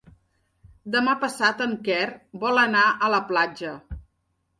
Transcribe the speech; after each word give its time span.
Demà 0.95 1.11
passat 1.23 1.61
en 1.65 1.75
Quer 1.87 2.07
vol 2.45 2.61
anar 2.63 2.87
a 2.89 3.11
la 3.17 3.21
platja. 3.29 3.75